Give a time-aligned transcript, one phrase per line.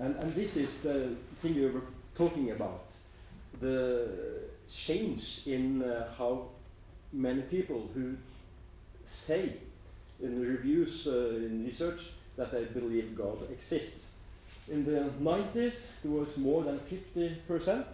[0.00, 1.10] And, and this is the
[1.42, 1.82] thing we were
[2.14, 2.84] talking about
[3.60, 4.08] the
[4.68, 6.48] change in uh, how
[7.12, 8.16] many people who
[9.04, 9.52] say
[10.22, 14.06] in reviews, uh, in research, that they believe God exists.
[14.70, 17.70] In the 90s, it was more than 50%.
[17.70, 17.84] Uh,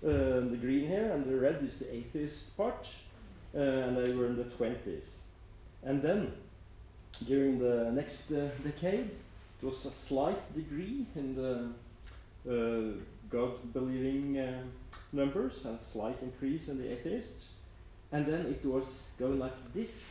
[0.00, 2.86] the green here, and the red is the atheist part,
[3.54, 5.08] uh, and they were in the 20s.
[5.82, 6.32] And then,
[7.26, 9.10] during the next uh, decade,
[9.60, 11.70] it was a slight degree in the
[12.48, 12.92] uh,
[13.28, 14.62] God believing uh,
[15.12, 17.48] numbers, a slight increase in the atheists.
[18.12, 20.06] And then it was going like this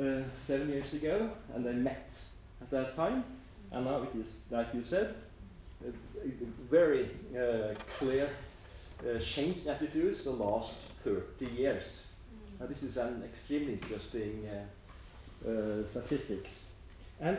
[0.00, 2.12] uh, seven years ago, and they met
[2.60, 3.24] at that time.
[3.72, 5.14] And now it is, like you said,
[5.84, 6.30] a, a
[6.70, 8.28] very uh, clear
[9.00, 12.06] uh, change in attitudes the last 30 years.
[12.60, 16.64] And this is an extremely interesting uh, uh, statistics.
[17.20, 17.38] And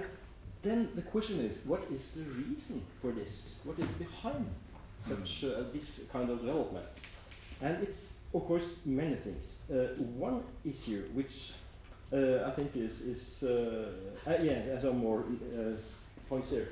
[0.66, 3.60] then the question is, what is the reason for this?
[3.64, 4.48] What is behind
[5.08, 6.86] such uh, this kind of development?
[7.62, 9.46] And it's of course many things.
[9.72, 11.54] Uh, one issue which
[12.12, 13.92] uh, I think is is uh,
[14.28, 15.72] uh, yeah, there's some more uh,
[16.30, 16.70] points here.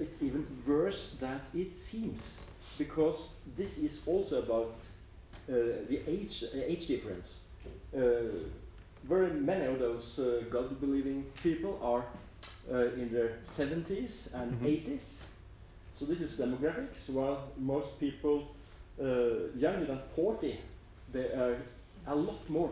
[0.00, 2.40] it's even worse than it seems
[2.78, 4.74] because this is also about
[5.46, 7.38] the age age difference.
[9.04, 12.04] very many of those God-believing people are
[12.70, 14.66] in their 70s and mm -hmm.
[14.66, 15.18] 80s.
[15.98, 18.42] So this is demographics, while most people
[19.00, 20.58] uh, younger than 40,
[21.12, 21.56] they are
[22.06, 22.70] a lot more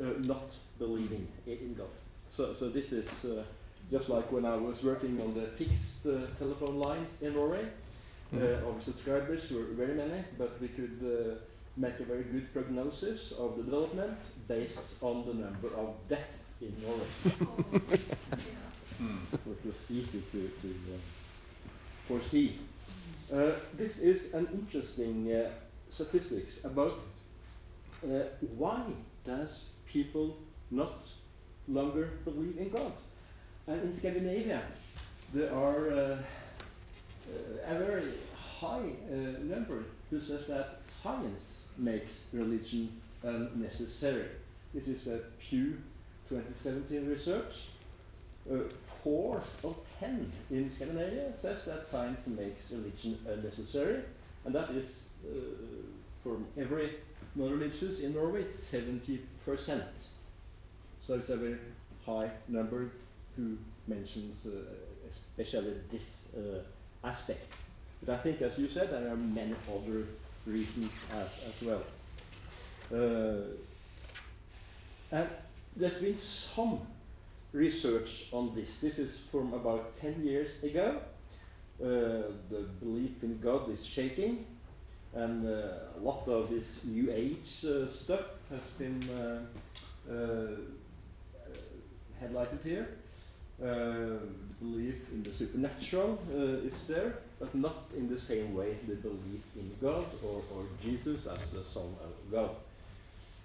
[0.00, 1.88] uh, not believing in God.
[2.30, 3.42] So, so this is uh,
[3.90, 6.02] just like when I was working on the fixed
[6.38, 7.64] telephone lines in Norway.
[8.32, 8.66] Mm -hmm.
[8.66, 10.98] our subscribers were very many, but we could
[11.76, 16.72] make a very good prognosis of the development based on the number of deaths in
[16.82, 17.08] Norway.
[19.00, 19.16] Hmm.
[19.32, 20.98] it was easy to, to uh,
[22.06, 22.58] foresee.
[23.32, 25.48] Uh, this is an interesting uh,
[25.90, 26.98] statistics about
[28.04, 28.24] uh,
[28.58, 28.82] why
[29.24, 30.36] does people
[30.70, 31.08] not
[31.66, 32.92] longer believe in God.
[33.66, 34.62] And in Scandinavia,
[35.32, 36.16] there are uh, uh,
[37.66, 38.92] a very high
[39.40, 44.26] number who says that science makes religion unnecessary.
[44.74, 45.78] This is a Pew
[46.28, 47.70] 2017 research.
[48.50, 48.56] Uh,
[49.02, 54.02] four of ten in Scandinavia says that science makes religion unnecessary,
[54.44, 54.86] and that is
[55.24, 55.30] uh,
[56.22, 56.96] from every
[57.34, 59.20] non-religious in Norway, 70%.
[61.06, 61.58] So it's a very
[62.04, 62.90] high number
[63.36, 63.56] who
[63.86, 64.50] mentions uh,
[65.10, 67.46] especially this uh, aspect.
[68.04, 70.06] But I think, as you said, there are many other
[70.46, 71.82] reasons as, as well.
[72.92, 73.56] Uh,
[75.12, 75.28] and
[75.76, 76.80] there's been some
[77.52, 78.80] research on this.
[78.80, 81.00] This is from about 10 years ago.
[81.82, 84.44] Uh, the belief in God is shaking,
[85.14, 90.56] and uh, a lot of this New Age uh, stuff has been uh, uh,
[92.22, 92.88] highlighted here.
[93.62, 94.20] Uh, the
[94.60, 96.18] belief in the supernatural
[96.64, 101.26] is there, but not in the same way the belief in God or, or Jesus
[101.26, 102.50] as the Son of God.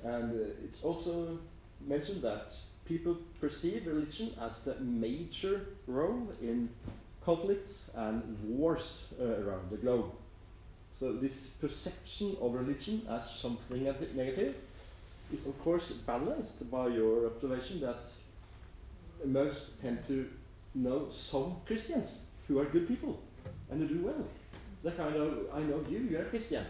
[0.03, 1.39] And it's also
[1.85, 2.53] mentioned that
[2.85, 6.69] people perceive religion as the major role in
[7.23, 10.11] conflicts and wars uh, around the globe.
[10.99, 14.55] So this perception of religion as something negative
[15.33, 18.07] is of course balanced by your observation that
[19.25, 20.29] most tend to
[20.75, 23.19] know some Christians who are good people
[23.71, 24.27] and who do well.
[24.83, 26.63] That kind of, I know you, you are a Christian,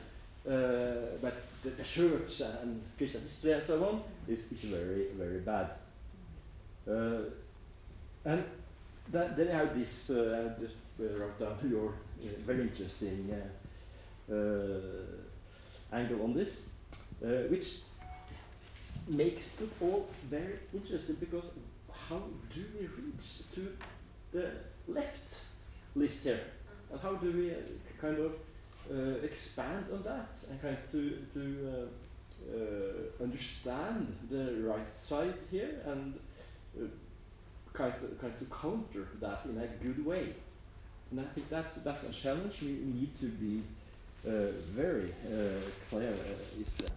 [0.48, 5.40] uh, but the, the, church and Christian history and so on is, is very, very
[5.40, 5.72] bad.
[6.88, 7.30] Uh,
[8.26, 8.44] and
[9.12, 11.94] that, then I have this, uh, I just uh, wrote down your
[12.46, 13.32] very interesting
[15.92, 16.62] angle on this,
[17.50, 17.78] which
[19.08, 21.46] makes it all very interesting because
[22.10, 22.22] how
[22.54, 23.68] do we reach to
[24.32, 24.52] the
[24.88, 25.46] left
[25.96, 26.42] list here?
[26.92, 27.56] And how do we uh,
[28.02, 28.34] kind of
[28.92, 31.90] uh, expand on that and kind of to, to
[32.54, 36.20] uh, understand the right side here and
[37.74, 40.34] kind of, kind of counter that in a good way.
[41.12, 43.62] And I think that's, that's a challenge we need to be
[44.28, 46.90] uh, very uh, clear uh, is there.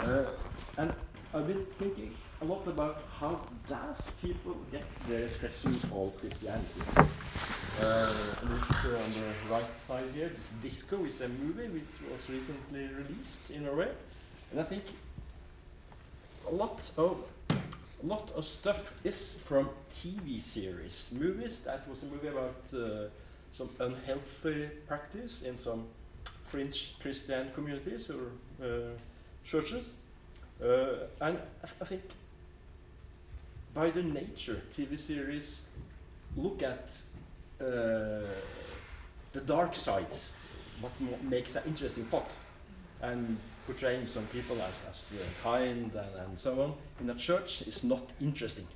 [0.00, 0.24] Uh,
[0.76, 0.92] and
[1.32, 6.80] I've been thinking a lot about how does people get their impression of Christianity.
[7.80, 8.12] Uh,
[8.42, 13.50] this on the right side here, this Disco is a movie which was recently released
[13.50, 13.88] in Norway.
[14.50, 14.84] And I think
[16.50, 17.24] a lot of
[18.02, 21.60] a lot of stuff is from TV series, movies.
[21.60, 23.08] That was a movie about uh,
[23.56, 25.86] some unhealthy practice in some
[26.46, 28.32] fringe Christian communities or
[28.62, 28.96] uh,
[29.44, 29.90] churches.
[30.62, 32.02] Uh, and I, I think
[33.74, 35.60] by the nature, TV series
[36.36, 36.92] look at
[37.60, 38.24] uh,
[39.32, 40.30] the dark sides,
[40.80, 40.92] what
[41.22, 42.30] makes an interesting plot,
[43.02, 43.38] and
[43.70, 45.04] portraying some people as, as
[45.44, 48.66] kind and, and so on in a church is not interesting.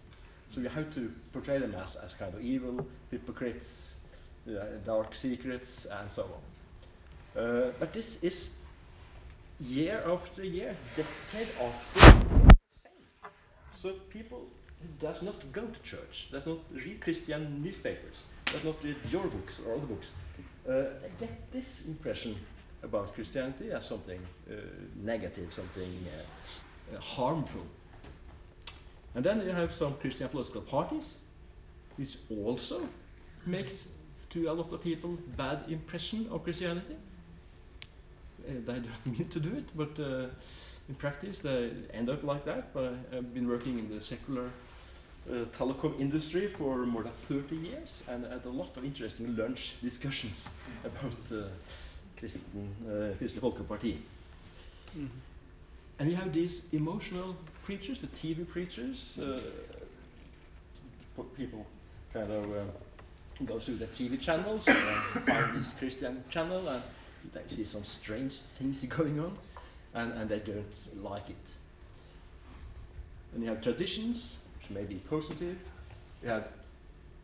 [0.51, 3.97] So you have to portray them as, as kind of evil, hypocrites,
[4.49, 4.53] uh,
[4.85, 7.43] dark secrets, and so on.
[7.43, 8.53] Uh, but this is
[9.59, 12.93] year after year, decade after same.
[13.73, 14.47] So people
[15.01, 19.55] does not go to church, does not read Christian newspapers, does not read your books
[19.67, 20.09] or other books,
[20.69, 20.85] uh,
[21.19, 22.37] get this impression
[22.85, 24.21] about Christianity as something
[24.51, 24.55] uh,
[25.03, 27.67] negative, something uh, uh, harmful.
[29.15, 31.15] And then you have some Christian political parties,
[31.97, 32.89] which also
[33.47, 33.87] makes
[34.31, 36.97] to a lot of people bad impression of Christianity.
[38.47, 40.27] Uh, they don't mean to do it, but uh,
[40.89, 42.75] in practice they end up like that.
[42.75, 44.51] But I've been working in the secular
[45.31, 49.75] uh, telecom industry for more than 30 years and had a lot of interesting lunch
[49.83, 50.49] discussions
[50.85, 51.49] about uh,
[52.19, 53.99] Kristen, uh, Kristelig Folkeparti.
[54.95, 55.09] Mm -hmm.
[55.99, 57.35] And you have these emotional
[57.65, 59.41] preachers, the TV preachers, uh,
[61.37, 61.65] people
[62.13, 62.65] kind of uh,
[63.45, 66.83] go through the TV channels and find this Christian channel and
[67.33, 69.37] they see some strange things going on
[69.95, 71.55] and, and they don't like it.
[73.35, 75.57] And you have traditions, which may be positive.
[76.23, 76.49] You have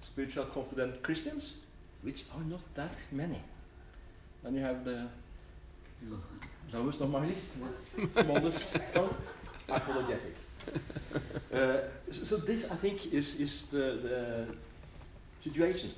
[0.02, 1.54] spiritual confident Christians,
[2.02, 3.40] which are not that many.
[4.44, 5.06] And you have the
[6.72, 7.46] lowest of my list,
[8.14, 8.64] the smallest
[8.94, 9.14] phone,
[9.68, 10.44] apologetics.
[11.52, 11.78] Uh,
[12.12, 14.46] so, this, I think, is, is the, the
[15.42, 15.90] situation.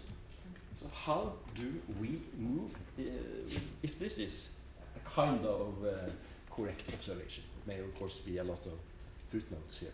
[0.80, 3.02] So how do we move uh,
[3.82, 4.48] if this is
[4.96, 6.10] a kind of uh,
[6.50, 7.44] correct observation?
[7.60, 8.72] It may of course be a lot of
[9.30, 9.92] footnotes here.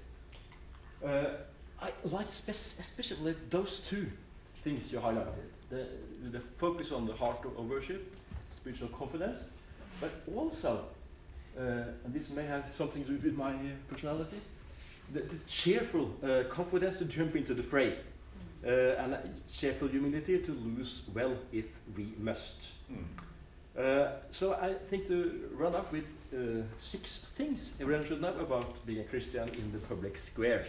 [1.05, 4.07] Uh, I like especially those two
[4.63, 5.87] things you highlighted the,
[6.31, 8.15] the focus on the heart of worship,
[8.69, 9.41] spiritual confidence,
[10.01, 10.85] but also,
[11.59, 11.63] uh,
[12.05, 14.37] and this may have something to do with my uh, personality,
[15.13, 17.97] the, the cheerful uh, confidence to jump into the fray.
[18.67, 19.17] Uh, and
[19.53, 21.67] cheerful humility to lose well if
[21.97, 22.71] we must.
[22.91, 24.13] Mm.
[24.33, 26.05] so I think to run up with
[26.81, 30.65] six things everyone should know about being a Christian in the public square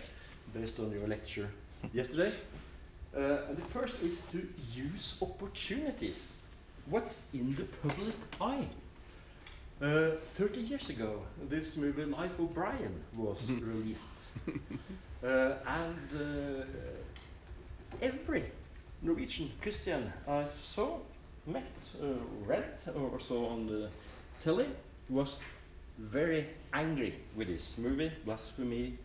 [0.54, 1.50] based on your lecture
[1.92, 2.32] yesterday.
[3.18, 6.32] Uh, and the first is to use opportunities.
[6.90, 8.68] What's in the public eye?
[9.82, 14.08] Uh, 30 years ago, this movie Life of Brian was released.
[15.22, 16.64] Uh, and uh,
[18.02, 18.46] every
[19.02, 21.00] Norwegian Christian I saw,
[21.46, 22.06] met, uh,
[22.46, 22.64] read,
[22.96, 23.90] or saw on the
[24.42, 24.68] telly
[25.10, 25.40] was
[25.98, 28.98] very angry with this movie, blasphemy,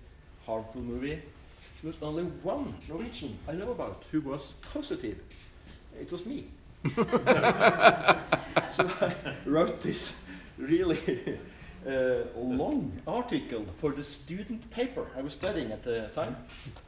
[0.46, 1.20] harmful movie
[1.84, 5.18] was only one Norwegian I know about who was positive.
[6.00, 6.46] It was me.
[8.70, 9.14] so I
[9.46, 10.20] wrote this
[10.58, 10.98] really
[11.86, 16.36] uh, long article for the student paper I was studying at the time.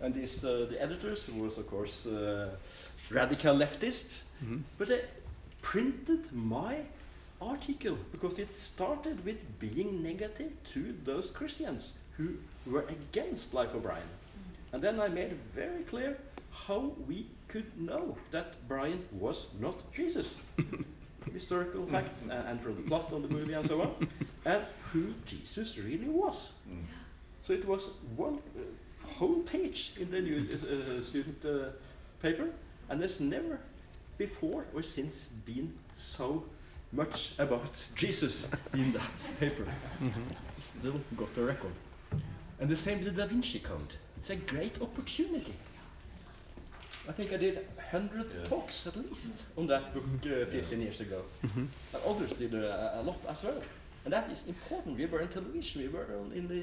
[0.03, 2.51] And this, uh, the editors was, of course, uh,
[3.11, 4.25] radical leftists.
[4.43, 4.63] Mm -hmm.
[4.79, 5.01] But they
[5.63, 6.75] printed my
[7.41, 12.25] article because it started with being negative to those Christians who
[12.67, 14.09] were against Life of Brian.
[14.73, 16.17] And then I made it very clear
[16.67, 20.37] how we could know that Brian was not Jesus.
[21.33, 24.09] Historical facts and, and, from the plot of the movie and so on,
[24.45, 26.53] and who Jesus really was.
[26.71, 26.85] Mm.
[27.43, 31.71] So it was one uh, whole page in the new uh, student uh,
[32.23, 32.49] paper,
[32.89, 33.59] and there's never
[34.19, 36.45] before or since been so
[36.93, 39.65] much about Jesus in that paper.
[40.01, 40.61] Mm -hmm.
[40.61, 41.75] Still got the record.
[42.61, 43.95] And the same with the Da Vinci Code.
[44.19, 45.55] It's a great opportunity.
[47.09, 48.45] I think I did 100 yeah.
[48.45, 51.23] talks at least on that book uh, 15 years ago.
[51.43, 51.67] Mm -hmm.
[51.95, 53.63] And others did uh, a lot as well.
[54.05, 54.97] And that is important.
[54.99, 56.63] We were in television, we were on, in the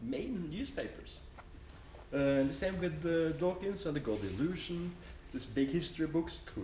[0.00, 1.20] main newspapers.
[2.12, 4.90] Uh, the same with uh, Dawkins and the God Illusion,
[5.32, 6.60] these big history books to,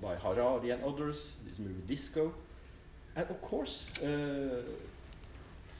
[0.00, 2.32] by Harari and others, this movie Disco.
[3.14, 4.62] And of course, uh,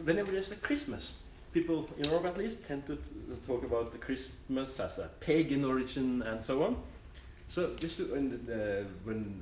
[0.05, 1.17] whenever there's a Christmas,
[1.57, 2.99] people in Europe at least tend to
[3.47, 6.77] talk about the Christmas as a pagan origin and so on.
[7.49, 9.41] So just to, the, when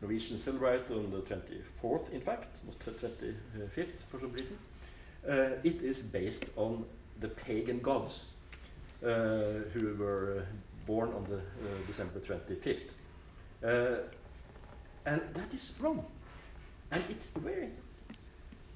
[0.00, 4.56] Norwegians celebrate on the 24th, in fact, not the 25th for some reason,
[5.28, 6.84] uh, it is based on
[7.18, 8.26] the pagan gods
[9.02, 9.08] uh,
[9.72, 10.44] who were
[10.86, 12.92] born on the uh, December 25th.
[13.64, 14.02] Uh,
[15.06, 16.04] and that is wrong.
[16.92, 17.70] And it's very,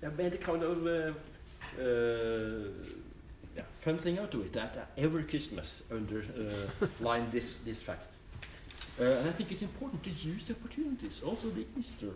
[0.03, 1.13] a kind of uh,
[3.57, 8.13] yeah, fun thing out of it that uh, every Christmas underline this, this fact.
[9.01, 12.13] Uh, and I think it's important to use the opportunities, also the Easter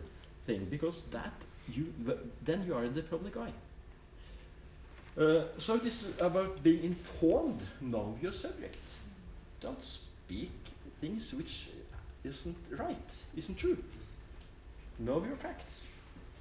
[0.46, 1.32] thing, because that
[1.68, 1.92] you
[2.44, 3.52] then you are in the public eye.
[5.16, 8.76] Uh, so it is about being informed, know your subject.
[9.60, 10.50] Don't speak
[11.00, 11.68] things which
[12.24, 13.78] isn't right, isn't true.
[14.98, 15.86] Know your facts.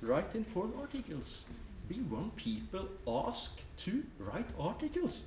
[0.02, 1.46] Write informed articles.
[1.94, 5.24] We want people asked to write articles.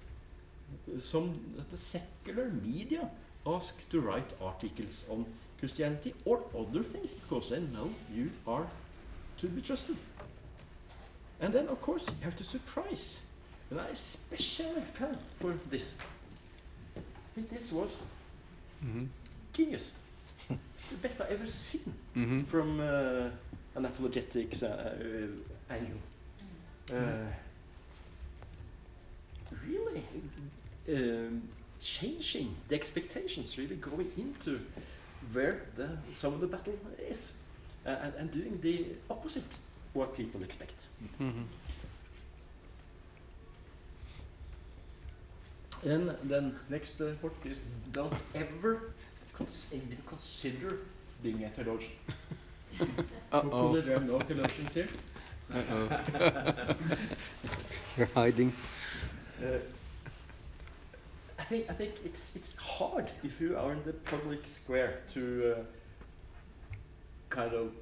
[1.00, 1.38] Some
[1.70, 3.08] the secular media
[3.46, 5.26] ask to write articles on
[5.60, 8.66] Christianity or other things because they know you are
[9.40, 9.96] to be trusted.
[11.40, 13.18] And then, of course, you have to surprise.
[13.70, 15.94] And I especially fell for this.
[16.96, 17.00] I
[17.34, 17.96] think this was
[18.84, 19.08] Mhm.
[19.52, 19.92] genius.
[20.48, 22.46] The best I've ever seen Mhm.
[22.46, 23.30] from uh,
[23.74, 26.00] an apologetics uh, uh, angle.
[26.92, 27.26] Uh,
[29.66, 30.02] really
[30.88, 31.42] um,
[31.80, 34.60] changing the expectations, really going into
[35.32, 36.78] where the, some of the battle
[37.10, 37.32] is,
[37.86, 39.58] uh, and, and doing the opposite
[39.94, 40.86] what people expect.
[41.20, 41.44] Mhm.
[45.84, 47.60] And then next uh, point is
[47.92, 48.92] don't ever
[49.34, 50.78] cons- even consider
[51.22, 51.92] being a theologian.
[53.30, 53.80] Hopefully Uh-oh.
[53.80, 54.88] there are no theologians here.
[55.54, 55.88] Uh-oh.
[57.96, 58.52] They're hiding.
[59.42, 59.58] Uh,
[61.38, 65.54] I think I think it's it's hard if you are in the public square to
[65.56, 65.62] uh,
[67.30, 67.72] kind of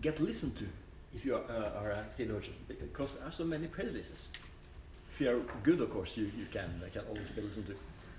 [0.00, 0.66] get listened to
[1.14, 4.28] if you are, uh, are a theologian because there are so many prejudices.
[5.12, 7.74] If you are good, of course, you, you can uh, can always be listened to.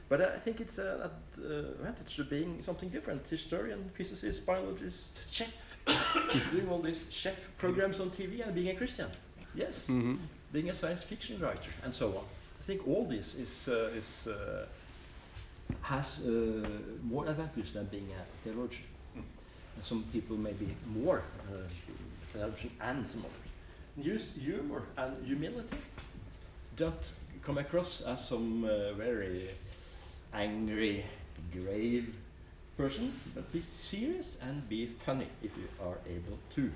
[0.08, 1.10] But I think it's an uh,
[1.44, 5.75] advantage to being something different: historian, physicist, biologist, chef,
[6.52, 9.08] doing all these chef programs on TV and being a Christian.
[9.54, 10.18] Yes Mhm.
[10.52, 12.24] being a science fiction writer, and so on.
[12.62, 14.66] I think all this is, uh, is, uh,
[15.82, 16.68] has uh,
[17.04, 18.84] more advantage than being a theologian.
[19.16, 21.18] And Some people may be more
[21.50, 21.68] uh,
[22.32, 23.52] theologian and some others.
[24.14, 25.78] Use humor and humility.
[26.78, 29.50] Don't come across as some uh, very
[30.34, 31.06] angry,
[31.52, 32.14] grave
[32.78, 36.72] person, but be serious and be funny if you are able to.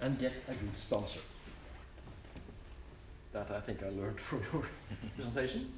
[0.00, 1.20] and get a good sponsor
[3.32, 4.62] that I think I learned from your
[5.16, 5.72] presentation.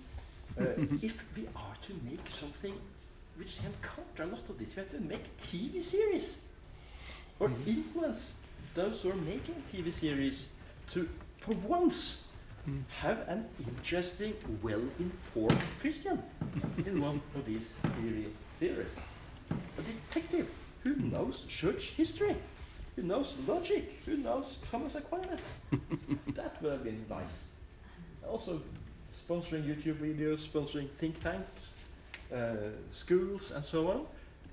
[0.60, 0.64] Uh,
[1.02, 2.74] if we are to make something
[3.36, 6.38] which can counter a lot of this, we have to make TV series
[7.38, 8.32] or influence
[8.74, 10.46] those who are making TV series
[10.92, 12.24] to, for once,
[12.68, 12.82] Mm.
[13.00, 16.22] have an interesting, well-informed Christian
[16.84, 18.26] in one of these TV
[18.58, 18.98] series.
[19.50, 20.48] A detective
[20.82, 22.34] who knows church history,
[22.96, 25.40] who knows logic, who knows Thomas Aquinas.
[26.34, 27.44] that would have been nice.
[28.28, 28.60] Also,
[29.14, 31.74] sponsoring YouTube videos, sponsoring think tanks,
[32.34, 34.06] uh, schools, and so on,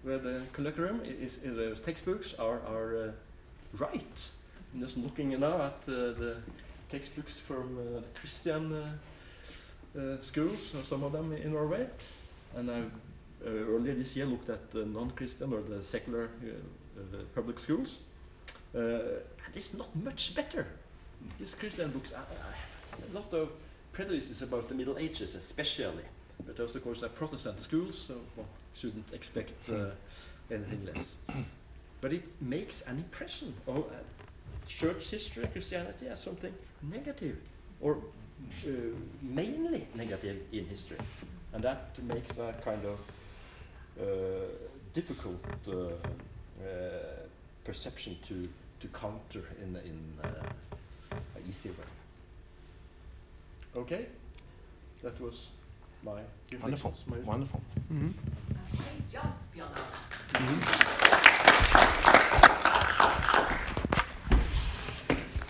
[0.03, 3.11] where the curriculum is, is the textbooks are, are uh,
[3.79, 4.29] right.
[4.73, 6.37] I'm just looking now at uh, the
[6.91, 11.87] textbooks from uh, the Christian uh, uh, schools, or some of them in Norway,
[12.55, 12.83] and I uh,
[13.45, 16.29] earlier this year looked at the non-Christian or the secular
[16.97, 17.97] uh, public schools.
[18.75, 20.65] Uh, and it's not much better.
[21.39, 22.19] These Christian books, uh,
[23.09, 23.49] a lot of
[23.93, 26.03] prejudices about the Middle Ages, especially.
[26.45, 29.91] But those, of course, are Protestant schools, so one shouldn't expect uh,
[30.51, 31.15] anything less.
[32.01, 33.81] But it makes an impression of uh,
[34.67, 37.37] church history Christianity as something negative,
[37.79, 37.97] or
[38.67, 38.69] uh,
[39.21, 40.97] mainly negative in history.
[41.53, 42.99] And that makes a kind of
[44.93, 45.93] difficult uh, uh,
[47.63, 48.47] perception to,
[48.79, 50.27] to counter in, in uh,
[51.35, 51.87] an easy way.
[53.75, 54.05] Okay?
[55.03, 55.47] That was
[56.03, 56.21] my
[56.61, 57.61] Wonderful, my- wonderful.
[57.91, 58.13] Mhm.
[58.77, 60.85] Great job, Bjørn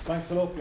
[0.06, 0.52] Thanks a lot.